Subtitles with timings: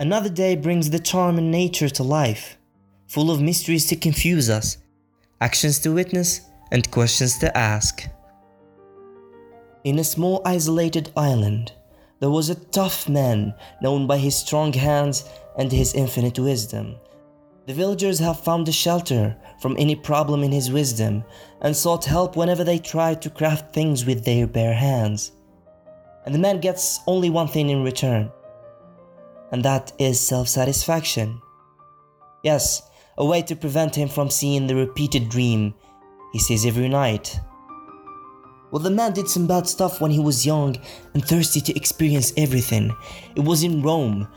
[0.00, 2.56] Another day brings the charm in nature to life,
[3.06, 4.78] full of mysteries to confuse us,
[5.42, 6.40] actions to witness,
[6.72, 8.08] and questions to ask.
[9.84, 11.74] In a small isolated island,
[12.18, 13.52] there was a tough man
[13.82, 15.28] known by his strong hands
[15.58, 16.96] and his infinite wisdom.
[17.66, 21.24] The villagers have found a shelter from any problem in his wisdom
[21.60, 25.32] and sought help whenever they tried to craft things with their bare hands.
[26.24, 28.32] And the man gets only one thing in return,
[29.52, 31.40] and that is self satisfaction.
[32.42, 32.82] Yes,
[33.18, 35.74] a way to prevent him from seeing the repeated dream
[36.32, 37.40] he sees every night
[38.70, 40.76] well, the man did some bad stuff when he was young
[41.14, 42.94] and thirsty to experience everything.
[43.34, 44.28] It was in Rome,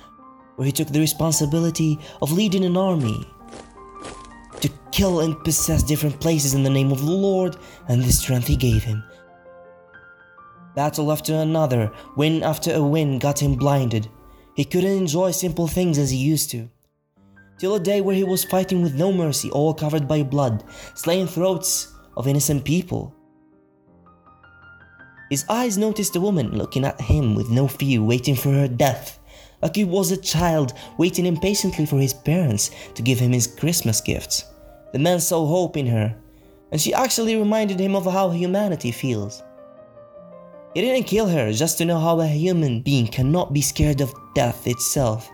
[0.55, 3.27] where he took the responsibility of leading an army
[4.61, 7.57] to kill and possess different places in the name of the Lord
[7.87, 9.03] and the strength he gave him.
[10.75, 14.09] Battle after another, win after a win got him blinded.
[14.55, 16.69] He couldn't enjoy simple things as he used to.
[17.57, 20.63] Till a day where he was fighting with no mercy, all covered by blood,
[20.95, 23.15] slaying throats of innocent people.
[25.29, 29.19] His eyes noticed a woman looking at him with no fear, waiting for her death,
[29.61, 34.01] like he was a child waiting impatiently for his parents to give him his Christmas
[34.01, 34.45] gifts.
[34.91, 36.15] The man saw hope in her,
[36.71, 39.41] and she actually reminded him of how humanity feels.
[40.73, 44.13] He didn't kill her just to know how a human being cannot be scared of
[44.33, 45.29] death itself.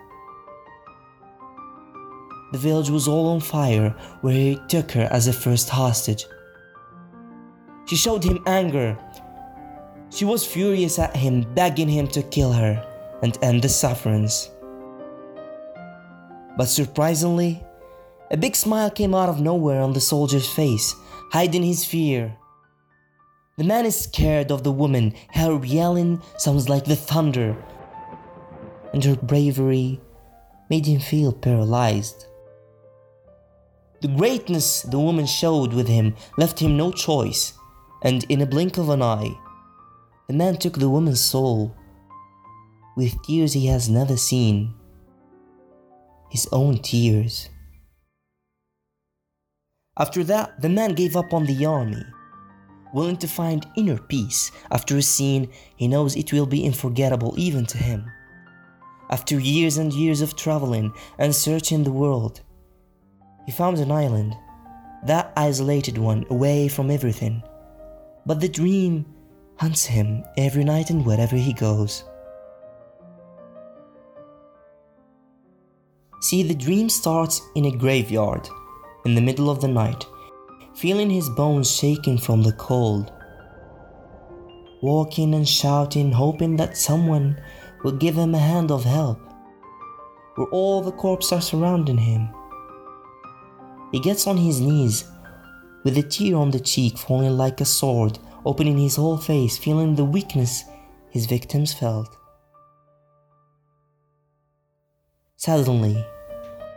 [2.51, 6.25] The village was all on fire where he took her as a first hostage.
[7.87, 8.97] She showed him anger
[10.11, 12.83] she was furious at him, begging him to kill her
[13.21, 14.49] and end the sufferance.
[16.57, 17.63] But surprisingly,
[18.31, 20.95] a big smile came out of nowhere on the soldier's face,
[21.31, 22.35] hiding his fear.
[23.59, 27.57] The man is scared of the woman, her yelling sounds like the thunder,
[28.93, 29.99] and her bravery
[30.69, 32.25] made him feel paralyzed.
[33.99, 37.51] The greatness the woman showed with him left him no choice,
[38.01, 39.37] and in a blink of an eye,
[40.29, 41.75] the man took the woman's soul
[42.95, 44.73] with tears he has never seen,
[46.29, 47.49] his own tears.
[49.97, 52.05] After that, the man gave up on the army,
[52.93, 57.65] willing to find inner peace after a scene he knows it will be unforgettable even
[57.67, 58.05] to him.
[59.11, 62.41] After years and years of traveling and searching the world,
[63.45, 64.35] he found an island,
[65.05, 67.41] that isolated one away from everything.
[68.25, 69.05] But the dream
[69.55, 72.03] hunts him every night and wherever he goes.
[76.21, 78.47] See, the dream starts in a graveyard
[79.05, 80.05] in the middle of the night,
[80.79, 83.11] feeling his bones shaking from the cold.
[84.81, 87.37] Walking and shouting, hoping that someone
[87.83, 89.19] will give him a hand of help,
[90.35, 92.29] where all the corpses are surrounding him.
[93.91, 95.03] He gets on his knees,
[95.83, 99.95] with a tear on the cheek falling like a sword opening his whole face, feeling
[99.95, 100.63] the weakness
[101.09, 102.15] his victims felt.
[105.35, 106.05] Suddenly,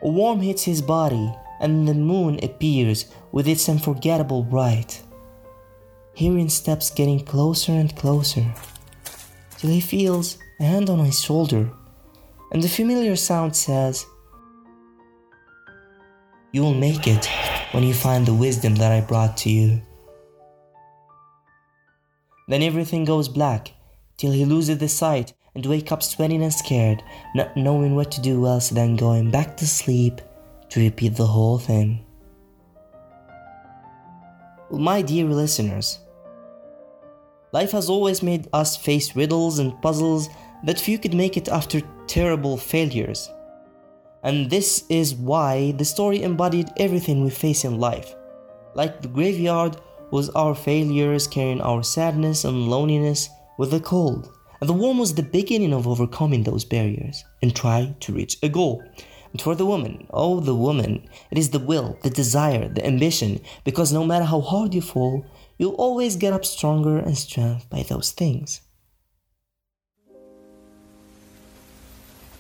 [0.03, 5.01] a worm hits his body and the moon appears with its unforgettable bright.
[6.13, 8.53] Hearing steps getting closer and closer,
[9.57, 11.71] till he feels a hand on his shoulder,
[12.51, 14.05] and the familiar sound says,
[16.53, 17.27] You will make it
[17.71, 19.81] when you find the wisdom that I brought to you.
[22.49, 23.73] Then everything goes black,
[24.19, 27.03] till he loses the sight and wakes up sweating and scared,
[27.35, 30.21] not knowing what to do else than going back to sleep
[30.73, 32.03] to repeat the whole thing.
[34.71, 35.99] My dear listeners,
[37.53, 40.31] life has always made us face riddles and puzzles
[40.65, 43.31] that few could make it after terrible failures.
[44.23, 48.15] And this is why the story embodied everything we face in life.
[48.75, 49.77] Like the graveyard,
[50.11, 54.31] was our failures carrying our sadness and loneliness with the cold.
[54.61, 58.49] And the worm was the beginning of overcoming those barriers and try to reach a
[58.49, 58.83] goal.
[59.33, 63.41] And for the woman, oh, the woman, it is the will, the desire, the ambition,
[63.65, 65.25] because no matter how hard you fall,
[65.57, 68.61] you'll always get up stronger and strength by those things.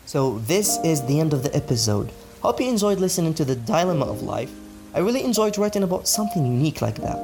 [0.04, 2.12] So, this is the end of the episode.
[2.42, 4.52] Hope you enjoyed listening to the dilemma of life.
[4.94, 7.18] I really enjoyed writing about something unique like that.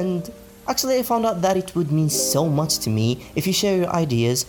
[0.00, 0.28] And
[0.66, 3.76] actually, I found out that it would mean so much to me if you share
[3.76, 4.46] your ideas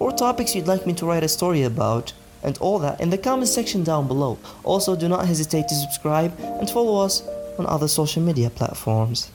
[0.00, 2.12] or topics you'd like me to write a story about
[2.46, 4.38] and all that in the comment section down below.
[4.64, 7.22] Also, do not hesitate to subscribe and follow us
[7.58, 9.30] on other social media platforms.